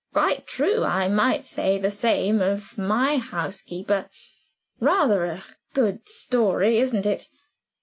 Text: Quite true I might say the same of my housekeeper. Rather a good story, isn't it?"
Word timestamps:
Quite 0.13 0.47
true 0.47 0.83
I 0.83 1.07
might 1.07 1.45
say 1.45 1.77
the 1.77 1.91
same 1.91 2.41
of 2.41 2.75
my 2.75 3.17
housekeeper. 3.17 4.09
Rather 4.79 5.25
a 5.25 5.43
good 5.75 6.09
story, 6.09 6.79
isn't 6.79 7.05
it?" 7.05 7.27